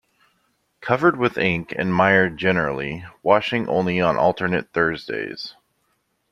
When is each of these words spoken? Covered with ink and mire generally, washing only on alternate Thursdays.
Covered 0.79 1.15
with 1.15 1.37
ink 1.37 1.75
and 1.77 1.93
mire 1.93 2.27
generally, 2.27 3.05
washing 3.21 3.69
only 3.69 4.01
on 4.01 4.17
alternate 4.17 4.71
Thursdays. 4.73 5.53